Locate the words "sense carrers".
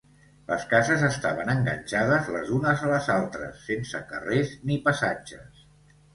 3.69-4.57